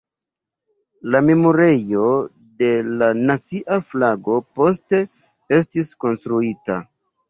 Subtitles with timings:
[1.15, 2.07] La Memorejo
[2.63, 5.07] de la Nacia Flago poste
[5.63, 6.85] estis konstruita.